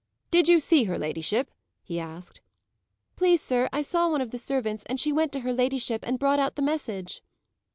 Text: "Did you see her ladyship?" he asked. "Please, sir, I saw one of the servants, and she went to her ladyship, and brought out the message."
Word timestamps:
"Did 0.31 0.47
you 0.49 0.59
see 0.59 0.85
her 0.85 0.97
ladyship?" 0.97 1.51
he 1.83 1.99
asked. 1.99 2.41
"Please, 3.15 3.39
sir, 3.39 3.69
I 3.71 3.83
saw 3.83 4.09
one 4.09 4.19
of 4.19 4.31
the 4.31 4.39
servants, 4.39 4.83
and 4.89 4.99
she 4.99 5.11
went 5.13 5.31
to 5.33 5.41
her 5.41 5.53
ladyship, 5.53 6.03
and 6.07 6.17
brought 6.17 6.39
out 6.39 6.55
the 6.55 6.63
message." 6.63 7.21